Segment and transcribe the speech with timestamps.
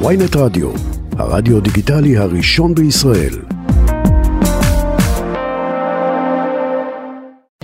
[0.00, 0.70] ויינט רדיו,
[1.18, 3.38] הרדיו דיגיטלי הראשון בישראל.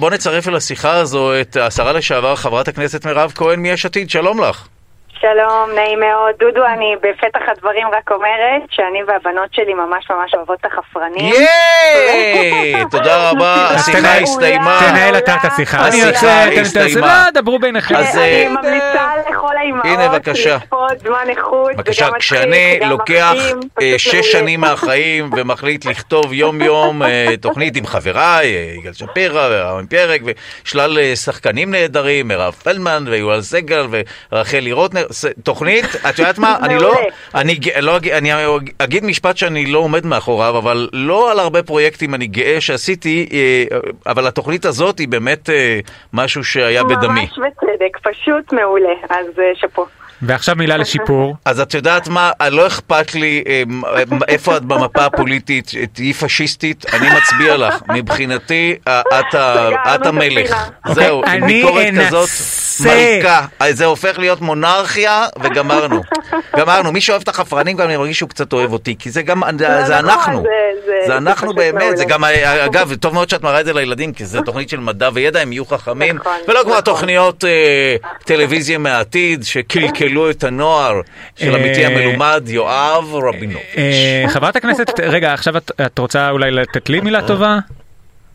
[0.01, 4.41] בוא נצרף אל השיחה הזו את השרה לשעבר חברת הכנסת מירב כהן מיש עתיד, שלום
[4.41, 4.69] לך.
[5.21, 6.35] שלום, נעים מאוד.
[6.39, 11.35] דודו, אני בפתח הדברים רק אומרת שאני והבנות שלי ממש ממש אוהבות את החפרנים.
[11.35, 12.85] ייי!
[12.91, 14.81] תודה רבה, השיחה הסתיימה.
[14.91, 15.89] תנהל אתה את השיחה.
[15.89, 17.25] אני אתם הסתיימה.
[17.25, 17.97] תעשו, דברו ביניכם.
[17.97, 20.27] אז, אני אה, ממליצה לכל האימהות.
[20.27, 23.35] לצפות זמן איכות, בבקשה, כשאני לוקח
[23.83, 24.31] אה, שש.
[24.33, 30.99] שנים מהחיים ומחליט לכתוב יום-יום אה, תוכנית עם חבריי, אה, יגאל שפירא ורמי פרק ושלל
[30.99, 33.87] אה, שחקנים נהדרים, מירב פלדמן ויואל סגל
[34.33, 35.07] ורחלי רוטנר,
[35.43, 36.95] תוכנית, את יודעת מה, אני לא.
[37.35, 38.31] אני לא אני
[38.79, 43.79] אגיד משפט שאני לא עומד מאחוריו, אבל לא על הרבה פרויקטים אני גאה שעשיתי, אה,
[44.07, 45.81] אבל התוכנית הזאת היא באמת אה,
[46.13, 47.21] משהו שהיה בדמי.
[47.21, 49.87] ממש בצדק, פשוט מעולה, אז אה, שאפו.
[50.23, 51.37] ועכשיו מילה לשיפור.
[51.45, 53.83] אז את יודעת מה, לא אכפת לי אה, מ-
[54.29, 57.75] איפה את במפה הפוליטית, תהיי פשיסטית, אני מצביע לך.
[57.89, 59.35] מבחינתי, אה, את
[59.95, 60.51] את המלך.
[60.53, 60.95] הפינה.
[60.95, 62.29] זהו, אוקיי, עם ביקורת כזאת.
[62.81, 63.47] מלכה.
[63.63, 66.03] אה, זה הופך להיות מונרכיה, וגמרנו.
[66.57, 66.93] גמרנו.
[66.93, 69.69] מי שאוהב את החפרנים, גם אני מרגיש שהוא קצת אוהב אותי, כי זה גם, זה
[69.69, 70.43] נכון, אנחנו.
[70.43, 70.49] זה-
[70.87, 72.05] זה- זה אנחנו באמת, זה.
[72.05, 75.09] גם, אה, אגב, טוב מאוד שאת מראה את זה לילדים, כי זו תוכנית של מדע
[75.15, 76.79] וידע, הם יהיו חכמים, נכון, ולא כמו נכון.
[76.79, 81.01] התוכניות אה, טלוויזיה מהעתיד, שקלקלו את הנוער
[81.37, 83.65] של עמיתי אה, המלומד יואב רבינוביץ'.
[83.79, 87.59] אה, חברת הכנסת, רגע, עכשיו את- רוצה אולי לתת לי מילה טובה?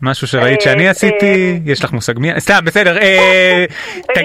[0.02, 1.60] משהו שראית שאני אה, עשיתי?
[1.66, 2.40] יש לך מושג מי?
[2.40, 2.98] סתם, בסדר.
[2.98, 4.22] אה, אה, אה,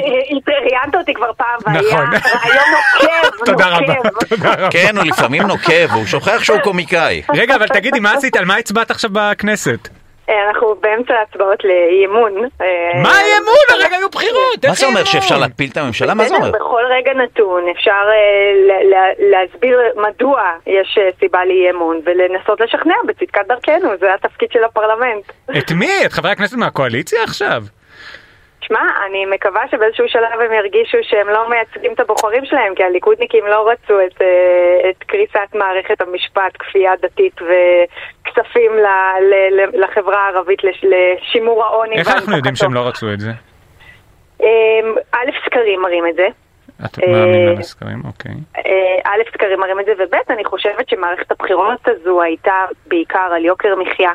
[0.65, 1.99] ראיינת אותי כבר פעם, והיה נכון.
[2.15, 3.93] רעיון נוקב, תודה רבה.
[4.29, 4.69] תודה רבה.
[4.71, 7.21] כן, הוא לפעמים נוקב, הוא שוכח שהוא קומיקאי.
[7.35, 8.35] רגע, אבל תגידי, מה עשית?
[8.35, 9.89] על מה הצבעת עכשיו בכנסת?
[10.29, 12.31] אה, אנחנו באמצע ההצבעות לאי-אמון.
[12.61, 13.65] אה, מה האי-אמון?
[13.69, 14.65] הרגע היו בחירות.
[14.67, 15.11] מה זה אומר, אי-אמון?
[15.11, 16.13] שאפשר להפיל את הממשלה?
[16.13, 16.51] מה זה אומר?
[16.51, 24.13] בכל רגע נתון אפשר אה, להסביר מדוע יש סיבה לאי-אמון ולנסות לשכנע בצדקת דרכנו, זה
[24.13, 25.31] התפקיד של הפרלמנט.
[25.57, 26.05] את מי?
[26.05, 27.61] את חברי הכנסת מהקואליציה עכשיו?
[28.61, 33.45] שמע, אני מקווה שבאיזשהו שלב הם ירגישו שהם לא מייצגים את הבוחרים שלהם, כי הליכודניקים
[33.47, 34.21] לא רצו את,
[34.89, 37.35] את קריסת מערכת המשפט, כפייה דתית
[38.31, 38.85] וכספים ל,
[39.21, 41.95] ל, ל, לחברה הערבית לש, לשימור העוני.
[41.95, 42.55] איך אנחנו יודעים.
[42.55, 43.31] שהם לא רצו את זה?
[44.41, 44.47] אה,
[45.11, 46.27] א', סקרים מראים את זה.
[46.85, 48.01] את אה, מאמינה לסקרים?
[48.05, 48.31] אוקיי.
[48.57, 53.45] אה, א', סקרים מראים את זה, וב', אני חושבת שמערכת הבחירות הזו הייתה בעיקר על
[53.45, 54.11] יוקר מחיה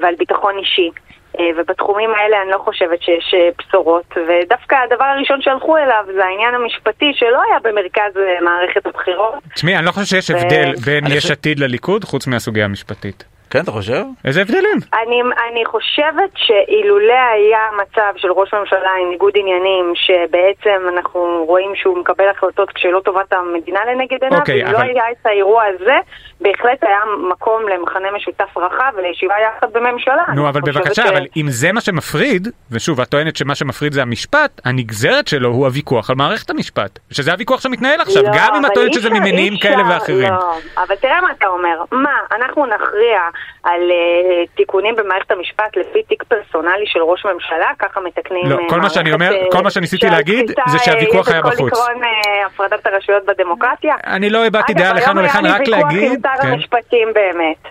[0.00, 0.90] ועל ביטחון אישי.
[1.38, 6.24] אה, ובתחומים האלה אני לא חושבת שיש אה, בשורות, ודווקא הדבר הראשון שהלכו אליו זה
[6.24, 9.34] העניין המשפטי שלא היה במרכז אה, מערכת הבחירות.
[9.54, 13.24] תשמעי, אני לא חושב שיש הבדל בין יש עתיד לליכוד חוץ מהסוגיה המשפטית.
[13.50, 14.02] כן, אתה חושב?
[14.24, 14.78] איזה הבדלים?
[14.94, 15.20] אני,
[15.50, 21.98] אני חושבת שאילולא היה מצב של ראש ממשלה עם ניגוד עניינים, שבעצם אנחנו רואים שהוא
[21.98, 25.96] מקבל החלטות כשלא טובת המדינה לנגד עיניו, אוקיי, אם לא אבל- היה את האירוע הזה,
[26.40, 26.98] בהחלט היה
[27.30, 30.22] מקום למכנה משותף רחב ולישיבה יחד בממשלה.
[30.34, 34.02] נו, אבל בבקשה, ש- אבל אם זה מה שמפריד, ושוב, את טוענת שמה שמפריד זה
[34.02, 36.98] המשפט, הנגזרת שלו הוא הוויכוח על מערכת המשפט.
[37.10, 40.32] שזה הוויכוח שמתנהל עכשיו, לא, גם אם את טוענת שזה ממניעים כאלה ואחרים.
[40.32, 41.82] לא, אבל תראה מה אתה אומר.
[41.92, 43.20] מה, אנחנו נכריע
[43.62, 47.66] על uh, תיקונים במערכת המשפט לפי תיק פרסונלי של ראש ממשלה?
[47.78, 51.28] ככה מתקנים לא, אה, כל מה שאני אומר- אה, כל מה שניסיתי להגיד זה שהוויכוח
[51.28, 51.72] אה, היה יש את בחוץ.
[51.72, 53.94] כל עקרון אה, הפרדת הרשויות בדמוקרטיה.
[54.06, 56.26] אני לא הבעתי דעה לכאן או לכאן, רק להגיד...
[56.36, 56.52] שר כן.
[56.52, 57.62] המשפטים באמת,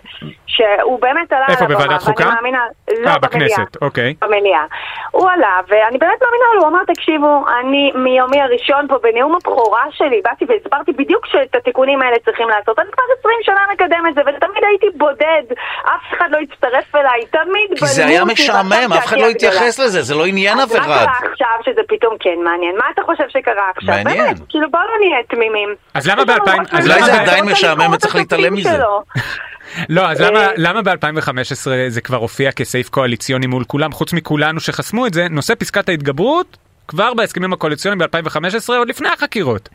[0.48, 2.24] שהוא באמת עלה איפה, על הבמה, בוועדת חוקה?
[2.24, 3.18] ואני מאמינה, לא אה, במליאה.
[3.20, 4.14] בכנסת, אוקיי.
[4.22, 4.66] במליאה.
[5.12, 9.84] הוא עלה, ואני באמת מאמינה לו, הוא אמר, תקשיבו, אני מיומי הראשון פה בנאום הבכורה
[9.92, 12.80] שלי, באתי והסברתי בדיוק שאת התיקונים האלה צריכים לעשות.
[12.80, 15.44] אני כבר 20 שנה מקדם את זה, ותמיד הייתי בודד,
[15.84, 19.28] אף אחד לא הצטרף אליי, תמיד כי זה היה משעמם, אף אחד לא.
[19.28, 21.06] התייחס לזה, זה לא עניין אף אז מה אחד.
[21.06, 22.78] קרה עכשיו שזה פתאום כן מעניין?
[22.78, 23.96] מה אתה חושב שקרה עכשיו?
[24.04, 24.26] מעניין.
[24.26, 25.76] באמת, כאילו בואו לא נהיה תמימים.
[25.94, 28.72] אז למה יש לנו ב-2000 ראש אז אולי למה זה עדיין משעמם וצריך להתעלם השופטים
[28.72, 28.78] מזה.
[28.78, 29.04] שלו.
[29.96, 34.60] לא, אז למה, אה, למה ב-2015 זה כבר הופיע כסעיף קואליציוני מול כולם, חוץ מכולנו
[34.60, 39.70] שחסמו את זה, נושא פסקת ההתגברות, כבר בהסכמים הקואליציוניים ב-2015, עוד לפני החקירות.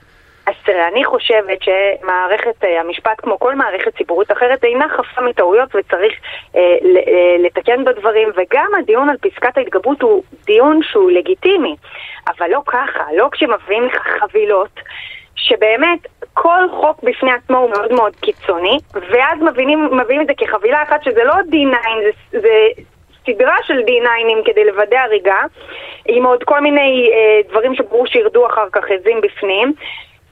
[0.47, 5.75] אז תראה, אני חושבת שמערכת אה, המשפט, כמו כל מערכת ציבורית אחרת, אינה חפה מטעויות
[5.75, 6.13] וצריך
[6.57, 6.61] אה,
[7.45, 11.77] לתקן בדברים, וגם הדיון על פסקת ההתגברות הוא דיון שהוא לגיטימי,
[12.29, 14.81] אבל לא ככה, לא כשמביאים לך חבילות.
[15.43, 20.83] שבאמת כל חוק בפני עצמו הוא מאוד מאוד קיצוני, ואז מבינים, מביאים את זה כחבילה
[20.83, 22.83] אחת שזה לא D9, זה, זה
[23.27, 25.41] סדרה של D9ים כדי לוודא הריגה,
[26.09, 29.73] עם עוד כל מיני אה, דברים שברור שירדו אחר כך עזים בפנים.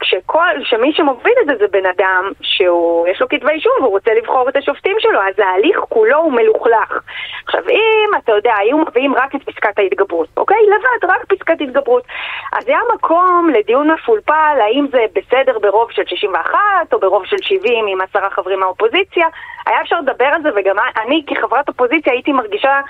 [0.01, 4.15] כשכל שמי שמוביל את זה זה בן אדם שהוא, יש לו כתבי אישום והוא רוצה
[4.15, 7.01] לבחור את השופטים שלו, אז ההליך כולו הוא מלוכלך.
[7.47, 10.57] עכשיו, אם, אתה יודע, היו מביאים רק את פסקת ההתגברות, אוקיי?
[10.67, 12.05] לבד, רק פסקת התגברות.
[12.53, 16.59] אז היה מקום לדיון מפולפל, האם זה בסדר ברוב של 61
[16.93, 19.27] או ברוב של 70 עם עשרה חברים מהאופוזיציה.
[19.67, 22.81] היה אפשר לדבר על זה, וגם אני כחברת אופוזיציה הייתי מרגישה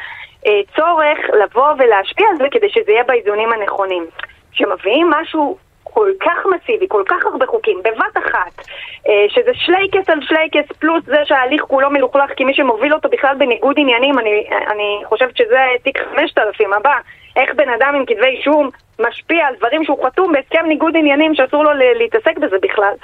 [0.46, 4.06] אה, צורך לבוא ולהשפיע על זה כדי שזה יהיה באיזונים הנכונים.
[4.52, 5.56] כשמביאים משהו
[5.94, 8.69] כל כך מסיבי, כל כך הרבה חוקים, בבת אחת,
[9.08, 13.37] אה, שזה שלייקס על שלייקס, פלוס זה שההליך כולו מלוכלך, כי מי שמוביל אותו בכלל
[13.38, 16.94] בניגוד עניינים, אני, אני חושבת שזה תיק 5000 הבא,
[17.37, 18.70] איך בן אדם עם כתבי אישום
[19.00, 22.94] משפיע על דברים שהוא חתום בהסכם ניגוד עניינים שאסור לו להתעסק בזה בכלל.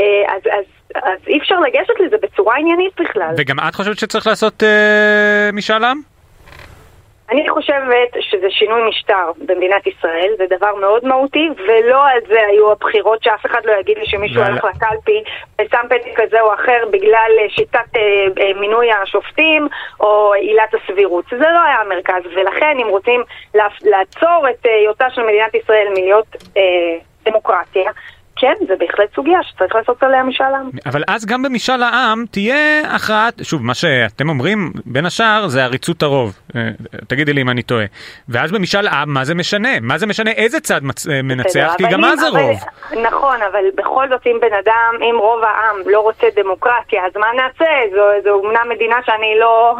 [0.00, 0.64] אה, אז, אז,
[0.94, 3.34] אז אי אפשר לגשת לזה בצורה עניינית בכלל.
[3.38, 6.00] וגם את חושבת שצריך לעשות אה, משאל עם?
[7.30, 12.72] אני חושבת שזה שינוי משטר במדינת ישראל, זה דבר מאוד מהותי, ולא על זה היו
[12.72, 15.22] הבחירות, שאף אחד לא יגיד לי שמישהו הלך לקלפי
[15.60, 18.00] ושם פתק כזה או אחר בגלל אה, שיטת אה,
[18.42, 19.68] אה, מינוי השופטים
[20.00, 21.24] או עילת הסבירות.
[21.30, 23.22] זה לא היה המרכז, ולכן אם רוצים
[23.84, 26.62] לעצור את היותה של מדינת ישראל מלהיות אה,
[27.24, 27.90] דמוקרטיה,
[28.40, 30.70] כן, זה בהחלט סוגיה שצריך לעשות עליה משאל עם.
[30.86, 36.02] אבל אז גם במשאל העם תהיה הכרעת, שוב, מה שאתם אומרים, בין השאר, זה עריצות
[36.02, 36.38] הרוב.
[36.56, 36.68] אה,
[37.08, 37.84] תגידי לי אם אני טועה.
[38.28, 39.80] ואז במשאל עם, מה זה משנה?
[39.80, 41.08] מה זה משנה איזה צד מצ...
[41.08, 41.74] אה, מנצח?
[41.78, 42.58] כי גם אז זה רוב.
[43.02, 47.26] נכון, אבל בכל זאת, אם בן אדם, אם רוב העם לא רוצה דמוקרטיה, אז מה
[47.36, 47.70] נעשה?
[47.92, 49.76] זו, זו אומנם מדינה שאני לא...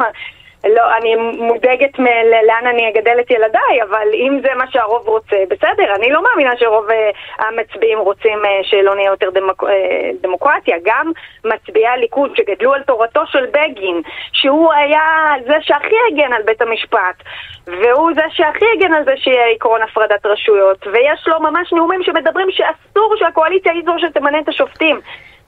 [0.69, 1.99] לא, אני מודאגת
[2.47, 6.51] לאן אני אגדל את ילדיי, אבל אם זה מה שהרוב רוצה, בסדר, אני לא מאמינה
[6.57, 7.09] שרוב אה,
[7.39, 10.77] המצביעים רוצים אה, שלא נהיה יותר דמוק, אה, דמוקרטיה.
[10.83, 11.11] גם
[11.45, 14.01] מצביעי הליכוד שגדלו על תורתו של בגין,
[14.33, 15.01] שהוא היה
[15.47, 17.23] זה שהכי הגן על בית המשפט,
[17.67, 22.47] והוא זה שהכי הגן על זה שיהיה עקרון הפרדת רשויות, ויש לו ממש נאומים שמדברים
[22.51, 24.99] שאסור שהקואליציה היא זו שתמנה את השופטים.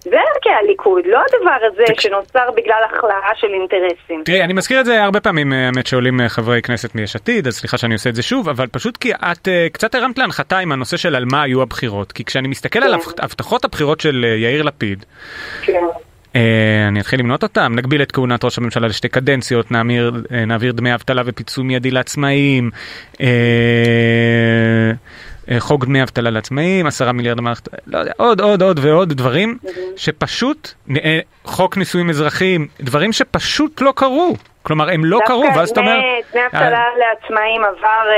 [0.04, 4.22] זה ערכי הליכוד, לא הדבר הזה שנוצר בגלל הכלאה של אינטרסים.
[4.26, 7.48] תראי, אני מזכיר את זה הרבה פעמים, אה, האמת שעולים אה, חברי כנסת מיש עתיד,
[7.48, 10.58] אז סליחה שאני עושה את זה שוב, אבל פשוט כי את uh, קצת הרמת להנחתה
[10.58, 12.12] עם הנושא של על מה היו הבחירות.
[12.12, 12.86] כי כשאני מסתכל כן.
[12.86, 15.06] על הבטחות הבחירות של uh, יאיר לפיד,
[15.62, 15.84] כן.
[16.34, 16.36] Uh,
[16.88, 20.94] אני אתחיל למנות אותם, נגביל את כהונת ראש הממשלה לשתי קדנציות, נעביר, uh, נעביר דמי
[20.94, 22.72] אבטלה ופיצוי מיידי לעצמאים.
[23.14, 23.20] Uh,
[25.60, 29.58] חוק דמי אבטלה לעצמאים, עשרה מיליארד למערכת, לא יודע, עוד עוד עוד ועוד דברים
[29.96, 30.74] שפשוט,
[31.04, 34.36] אה, חוק נישואים אזרחיים, דברים שפשוט לא קרו.
[34.66, 36.00] כלומר, הם לא קרו, ואז אתה אומר...
[36.34, 38.10] דמי אבטלה אה, לעצמאים עבר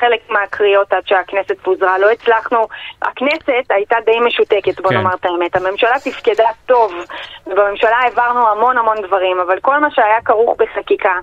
[0.00, 1.98] חלק מהקריאות עד שהכנסת פוזרה.
[1.98, 2.66] לא הצלחנו,
[3.02, 4.96] הכנסת הייתה די משותקת, בוא כן.
[4.96, 5.56] נאמר את האמת.
[5.56, 6.94] הממשלה תפקדה טוב,
[7.46, 11.14] ובממשלה העברנו המון המון דברים, אבל כל מה שהיה כרוך בחקיקה,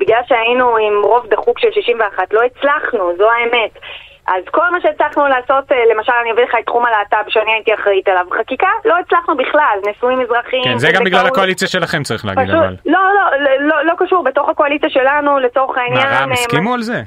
[0.00, 3.78] בגלל שהיינו עם רוב דחוק של 61, לא הצלחנו, זו האמת.
[4.26, 7.74] אז כל מה שהצלחנו לעשות, אה, למשל אני אביא לך את תחום הלהט"ב שאני הייתי
[7.74, 10.64] אחראית עליו, חקיקה לא הצלחנו בכלל, נשואים אזרחיים.
[10.64, 12.76] כן, זה גם בגלל הקואליציה שלכם צריך להגיד אבל.
[12.86, 16.08] לא, לא, לא, לא, לא קשור, בתוך הקואליציה שלנו, לצורך העניין.
[16.08, 17.02] מה, רע"מ הסכימו על זה?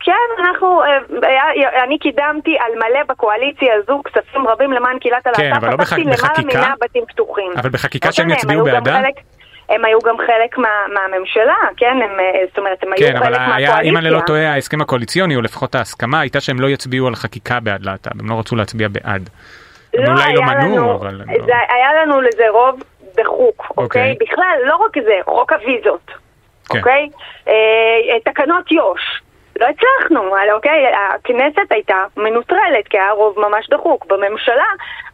[0.00, 0.12] כן,
[0.44, 5.70] אנחנו, אה, אני קידמתי על מלא בקואליציה הזו כספים רבים למען קהילת הלהט"ב, כן, אבל
[5.70, 7.52] לא בחקיקה, למעלה בתים פתוחים.
[7.56, 9.00] אבל בחקיקה שהם יצביעו בעדה?
[9.70, 11.96] הם היו גם חלק מה, מהממשלה, כן?
[12.04, 13.66] הם, אה, זאת אומרת, הם כן, היו חלק מהקואליציה.
[13.66, 17.06] כן, אבל אם אני לא טועה, ההסכם הקואליציוני, או לפחות ההסכמה, הייתה שהם לא יצביעו
[17.06, 19.30] על חקיקה בעד להט"ב, הם לא רצו להצביע בעד.
[19.94, 21.14] לא, הם אולי לא מנעו, אבל...
[21.14, 21.24] לא.
[21.24, 21.74] זה, לא...
[21.74, 22.82] היה לנו לזה רוב
[23.16, 23.84] דחוק, אוקיי?
[23.84, 24.16] אוקיי?
[24.20, 26.10] בכלל, לא רק זה, חוק הוויזות,
[26.68, 26.78] כן.
[26.78, 27.08] אוקיי?
[27.48, 27.52] אה,
[28.24, 29.20] תקנות יו"ש.
[29.60, 30.86] לא הצלחנו, אוקיי?
[31.14, 34.06] הכנסת הייתה מנוטרלת, כי היה רוב ממש דחוק.
[34.06, 34.64] בממשלה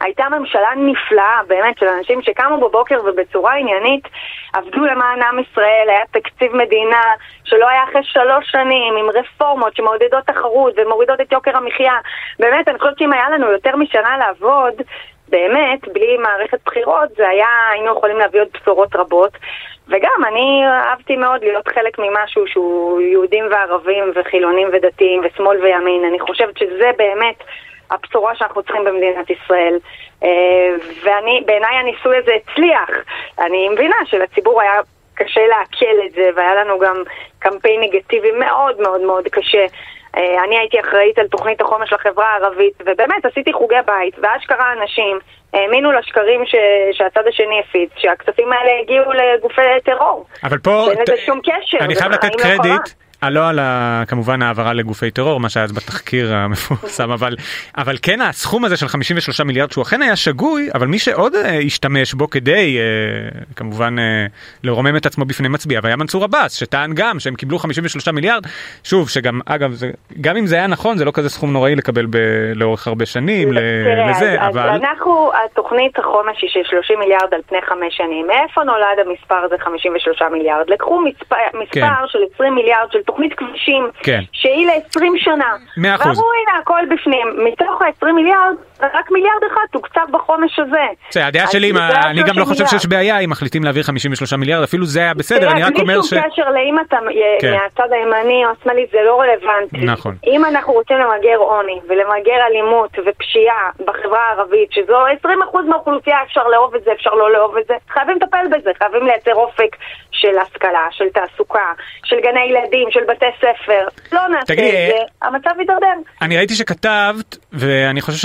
[0.01, 4.07] הייתה ממשלה נפלאה, באמת, של אנשים שקמו בבוקר ובצורה עניינית
[4.53, 7.01] עבדו למען עם ישראל, היה תקציב מדינה
[7.43, 11.97] שלא היה אחרי שלוש שנים, עם רפורמות שמעודדות תחרות ומורידות את יוקר המחיה.
[12.39, 14.73] באמת, אני חושבת שאם היה לנו יותר משנה לעבוד,
[15.29, 19.31] באמת, בלי מערכת בחירות, זה היה, היינו יכולים להביא עוד בשורות רבות.
[19.89, 26.05] וגם, אני אהבתי מאוד להיות חלק ממשהו שהוא יהודים וערבים וחילונים ודתיים ושמאל וימין.
[26.05, 27.43] אני חושבת שזה באמת
[27.91, 29.79] הבשורה שאנחנו צריכים במדינת ישראל.
[30.23, 30.69] אה,
[31.03, 32.89] ואני, בעיניי הניסוי הזה הצליח.
[33.39, 34.81] אני מבינה שלציבור היה
[35.13, 37.03] קשה לעכל את זה, והיה לנו גם
[37.39, 39.65] קמפיין נגטיבי מאוד מאוד מאוד קשה.
[40.17, 45.19] אה, אני הייתי אחראית על תוכנית החומש לחברה הערבית, ובאמת עשיתי חוגי בית, ואשכרה אנשים
[45.53, 46.55] האמינו לשקרים ש...
[46.91, 50.25] שהצד השני הפיץ, שהכספים האלה הגיעו לגופי טרור.
[50.43, 50.85] אבל פה...
[50.91, 51.77] אין לזה שום קשר.
[51.81, 53.06] אני חייב לתת קרדיט.
[53.23, 54.03] אה, לא על ה...
[54.07, 57.35] כמובן העברה לגופי טרור, מה שהיה אז בתחקיר המפורסם, אבל,
[57.77, 61.59] אבל כן הסכום הזה של 53 מיליארד שהוא אכן היה שגוי, אבל מי שעוד אה,
[61.65, 64.25] השתמש בו כדי אה, כמובן אה,
[64.63, 68.43] לרומם את עצמו בפני מצביעיו היה מנסור עבאס, שטען גם שהם קיבלו 53 מיליארד,
[68.83, 72.05] שוב, שגם אגב, זה, גם אם זה היה נכון, זה לא כזה סכום נוראי לקבל
[72.05, 72.17] ב,
[72.55, 73.59] לאורך הרבה שנים ל,
[74.09, 74.69] לזה, אז, אבל...
[74.69, 78.27] אז אנחנו, התוכנית החומש היא של 30 מיליארד על פני חמש שנים.
[78.27, 80.69] מאיפה נולד המספר הזה 53 מיליארד?
[80.69, 82.07] לקחו מספר, מספר כן.
[82.07, 84.21] של 20 מיליארד של תוכנית כבישים, כן.
[84.31, 85.51] שהיא ל-20 שנה.
[85.77, 86.07] מאה אחוז.
[86.07, 87.27] ואמרו, הנה, הכל בפנים.
[87.45, 90.85] מתוך ה-20 מיליארד, רק מיליארד אחד תוקצב בחומש הזה.
[91.09, 92.65] בסדר, הדעה שלי, אני גם 30 לא חושב.
[92.65, 96.13] שיש בעיה אם מחליטים להעביר 53 מיליארד, אפילו זה היה בסדר, אני רק אומר ש...
[96.13, 96.97] בלי שום קשר לאם אתה
[97.39, 97.53] כן.
[97.53, 99.77] מהצד הימני או השמאלי, זה לא רלוונטי.
[99.85, 100.15] נכון.
[100.27, 105.27] אם אנחנו רוצים למגר עוני ולמגר אלימות ופשיעה בחברה הערבית, שזו 20%
[105.69, 109.33] מהאוכלוסייה, אפשר לאהוב את זה, אפשר לא לאהוב את זה, חייבים לטפל בזה, חייבים לייצר
[109.33, 109.75] אופק
[110.11, 111.71] של השכלה, של תעסוקה,
[112.03, 113.87] של גני ילדים, של בתי ספר.
[114.11, 115.87] לא נעשה את זה, המצב יידרדר.
[116.21, 118.17] אני ראיתי שכתבת, ואני חושב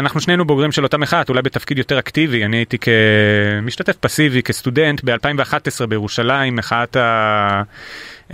[0.00, 4.42] שאנחנו שנינו בוגרים של אותה מחאה, את אולי בתפקיד יותר אקטיבי, אני הייתי כמשתתף פסיבי,
[4.42, 7.62] כסטודנט ב-2011 בירושלים, מחאת ה...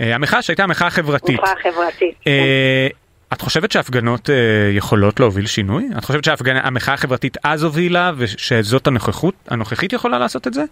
[0.01, 1.39] אה, המחאה שהייתה המחאה החברתית.
[1.39, 2.15] מחאה חברתית.
[2.27, 2.87] אה,
[3.33, 4.35] את חושבת שהפגנות אה,
[4.73, 5.85] יכולות להוביל שינוי?
[5.97, 10.63] את חושבת שהמחאה החברתית אז הובילה ושזאת הנוכחות, הנוכחית יכולה לעשות את זה?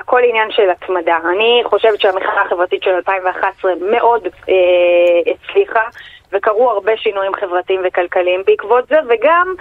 [0.00, 1.16] הכל עניין של התמדה.
[1.34, 4.22] אני חושבת שהמחאה החברתית של 2011 מאוד
[5.26, 5.80] הצליחה,
[6.32, 9.54] וקרו הרבה שינויים חברתיים וכלכליים בעקבות זה, וגם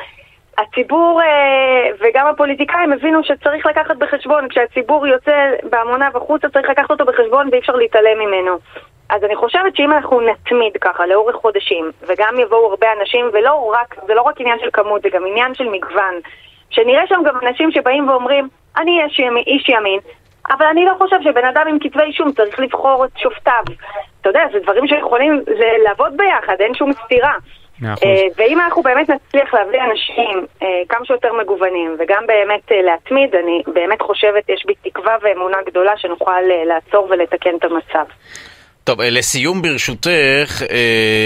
[0.58, 7.06] הציבור אה, וגם הפוליטיקאים הבינו שצריך לקחת בחשבון, כשהציבור יוצא בהמוניו החוצה צריך לקחת אותו
[7.06, 8.58] בחשבון ואי אפשר להתעלם ממנו.
[9.10, 13.96] אז אני חושבת שאם אנחנו נתמיד ככה לאורך חודשים, וגם יבואו הרבה אנשים, ולא רק,
[14.08, 16.16] זה לא רק עניין של כמות, זה גם עניין של מגוון,
[16.70, 20.00] שנראה שם גם אנשים שבאים ואומרים, אני איש ימין, איש ימין
[20.50, 23.64] אבל אני לא חושב שבן אדם עם כתבי אישום צריך לבחור את שופטיו.
[24.30, 27.34] אתה יודע, זה דברים שיכולים זה לעבוד ביחד, אין שום סתירה.
[27.86, 27.94] אה,
[28.38, 33.62] ואם אנחנו באמת נצליח להביא אנשים אה, כמה שיותר מגוונים וגם באמת אה, להתמיד, אני
[33.74, 38.06] באמת חושבת, יש בי תקווה ואמונה גדולה שנוכל לעצור ולתקן את המצב.
[38.84, 40.62] טוב, לסיום ברשותך,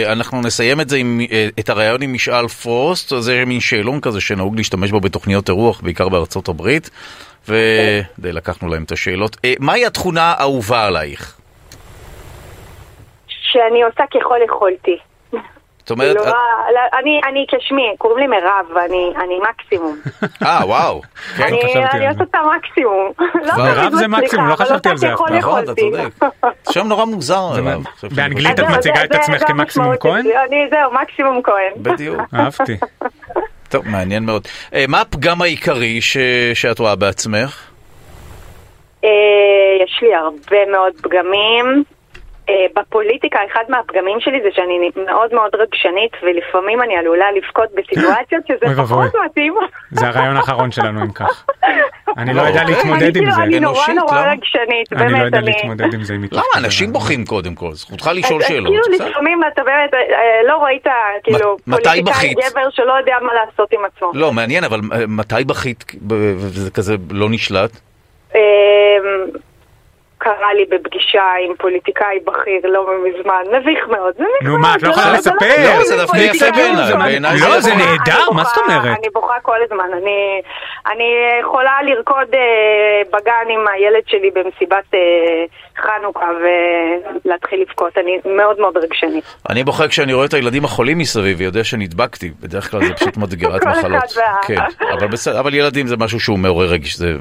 [0.06, 1.20] אנחנו נסיים את זה עם,
[1.60, 6.10] את הרעיון עם משאל פרוסט, זה מין שאלון כזה שנהוג להשתמש בו בתוכניות אירוח, בעיקר
[6.10, 6.90] בארצות הברית,
[7.48, 9.38] ודי לקחנו להם את השאלות.
[9.60, 11.41] מהי התכונה האהובה עלייך?
[13.52, 14.98] שאני עושה ככל יכולתי.
[15.80, 16.32] זאת אומרת, לא, לא,
[17.00, 19.98] אני, אני כשמי, קוראים לי מירב, ואני, אני מקסימום.
[20.46, 21.02] אה, וואו.
[21.38, 22.08] כן, אני, חשבתי אני.
[22.08, 23.12] עושה את המקסימום.
[23.20, 25.38] לא מירב תמיד זה מקסימום, לא חשבתי על זה אף פעם.
[25.38, 25.74] נכון, אתה.
[25.76, 26.26] צודק.
[26.72, 27.50] שם נורא מוזר.
[28.16, 30.26] באנגלית את מציגה זה- את עצמך כמקסימום כהן?
[30.48, 31.72] אני, זהו, מקסימום כהן.
[31.78, 32.22] בדיוק.
[32.36, 32.78] אהבתי.
[33.70, 34.48] טוב, מעניין מאוד.
[34.74, 36.00] אה, מה הפגם העיקרי
[36.54, 37.68] שאת רואה בעצמך?
[39.04, 39.10] אה,
[39.84, 41.84] יש לי הרבה מאוד פגמים.
[42.52, 48.44] אה, בפוליטיקה, אחד מהפגמים שלי זה שאני מאוד מאוד רגשנית, ולפעמים אני עלולה לבכות בסיטואציות
[48.48, 48.76] שזה.
[48.84, 49.54] פחות מתאים.
[49.92, 51.46] זה הרעיון האחרון שלנו אם כך.
[52.18, 52.64] אני לא לא, יודע.
[52.64, 53.44] להתמודד עם זה.
[53.44, 54.32] אני נורא נורא?
[54.32, 55.42] רגשנית, אני לא באמת, יודע.
[55.42, 56.44] להתמודד עם זה למה?
[56.58, 58.74] אנשים בוכים קודם כל, זכותך לשאול אז שאלות.
[58.86, 59.10] כאילו.
[59.10, 60.00] לפעמים אתה באמת, אה,
[60.48, 60.88] לא ראית,
[61.24, 62.34] כאילו, פוליטיקאי?
[62.34, 64.12] גבר שלא יודע מה לעשות עם עצמו.
[64.14, 65.86] לא, מעניין, אבל אה, מתי בכית
[66.38, 67.72] וזה כזה לא נשלט?
[70.24, 74.14] קרה לי בפגישה עם פוליטיקאי בכיר לא מזמן, מביך מאוד,
[74.44, 74.58] נו.
[74.58, 75.78] מה, את לא זה יכולה זה לספר?
[75.78, 76.94] לא, זה דווקא יפה בעיניי,
[77.30, 78.98] אני זה- נהדר, מה זאת אומרת?
[79.00, 80.42] אני בוכה כל הזמן, אני-
[80.92, 81.04] אני
[81.42, 82.40] יכולה לרקוד אה,
[83.14, 85.00] בגן עם הילד שלי במסיבת אה,
[85.78, 86.26] חנוכה
[87.26, 89.24] ולהתחיל לבכות, אני מאוד מאוד רגשנית.
[89.50, 93.66] אני בוכה כשאני רואה את הילדים החולים מסביב ויודע שנדבקתי, בדרך כלל זה פשוט מדגרת
[93.72, 94.04] מחלות.
[94.48, 94.56] כן,
[95.40, 97.16] אבל ילדים זה משהו שהוא מעורר רגש, זה-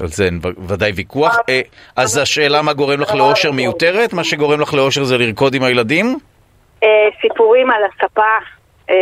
[0.00, 1.38] על זה אין ודאי ויכוח.
[1.48, 1.60] אה,
[1.96, 4.12] אז השאלה מה גורם לך לאושר מיותרת?
[4.12, 6.18] מה שגורם לך לאושר זה לרקוד עם הילדים?
[6.82, 6.88] אה,
[7.20, 8.22] סיפורים על הספה.
[8.90, 8.94] אה,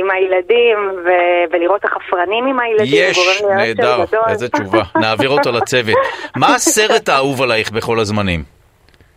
[0.00, 4.04] עם הילדים ו- ולראות החפרנים עם הילדים, יש, נהדר.
[4.28, 4.82] איזה תשובה.
[5.02, 5.96] נעביר אותו לצוות.
[6.36, 8.42] מה הסרט האהוב עלייך בכל הזמנים?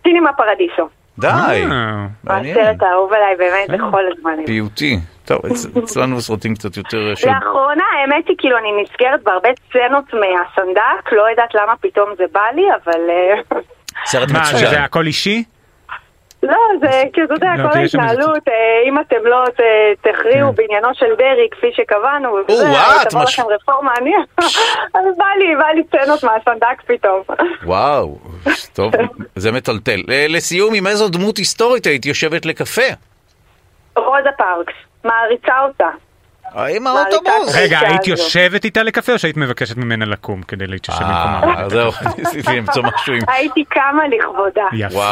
[0.04, 0.88] סינימה פרדיסו.
[1.20, 2.06] די, אה.
[2.28, 4.46] הסרט האהוב עליי באמת בכל הזמנים.
[4.46, 5.00] פיוטי.
[5.26, 7.16] טוב, אצ- אצלנו סרטים קצת יותר...
[7.16, 12.24] של- לאחרונה, האמת היא, כאילו, אני נזכרת בהרבה סצנות מהסנדק, לא יודעת למה פתאום זה
[12.32, 13.02] בא לי, אבל...
[13.10, 13.58] אה,
[14.06, 14.70] סרט מה, מצוין.
[14.70, 15.44] זה הכל אישי?
[16.44, 18.54] לא, זה כאילו, אתה יודע, לא, כל ההתנהלות, אה,
[18.90, 19.44] אם אתם לא
[20.02, 20.56] תכריעו כן.
[20.56, 22.64] בעניינו של דרעי, כפי שקבענו, וזה,
[23.10, 24.12] תבוא לכם רפורמה, אני...
[24.94, 27.22] אז בא לי, בא לי סצנות מהסנדק פתאום.
[27.64, 28.18] וואו,
[28.74, 28.92] טוב,
[29.36, 30.00] זה מטלטל.
[30.10, 32.82] אה, לסיום, עם איזו דמות היסטורית היית יושבת לקפה?
[33.96, 34.74] רוזה פארקס,
[35.04, 35.90] מעריצה אותה.
[36.56, 37.56] עם האוטובוס.
[37.56, 38.08] רגע, היית.
[38.08, 41.62] יושבת איתה לקפה או שהיית מבקשת ממנה לקום כדי להתיישב במקומה?
[41.62, 43.22] אה, זהו, ניסיתי למצוא משהו עם...
[43.28, 44.64] הייתי קמה לכבודה.
[44.74, 45.12] יפה.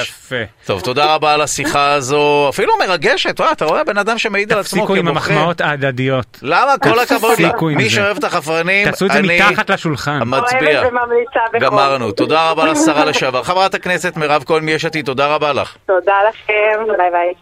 [0.00, 0.36] יפה.
[0.66, 4.58] טוב, תודה רבה על השיחה הזו, אפילו מרגשת, וואי, אתה רואה בן אדם שמעיד על
[4.58, 5.32] עצמו תפסיקו עם כבוחר.
[5.32, 6.38] המחמאות ההדדיות.
[6.42, 6.74] למה?
[6.82, 7.72] כל הכבוד תפסיקו לה.
[7.72, 7.90] עם מי זה.
[7.90, 10.20] שאוהב את החפרנים, תעשו את זה אני מתחת לשולחן.
[10.26, 10.80] מצביע.
[10.80, 11.58] אוהבת וממליצה בכל.
[11.58, 12.12] גמרנו.
[12.12, 13.42] תודה רבה לשרה לשעבר.
[13.42, 15.76] חברת הכנסת מירב כהן מיש עתיד, תודה רבה לך.
[15.86, 16.52] תודה לכם,
[16.98, 17.34] ביי ביי.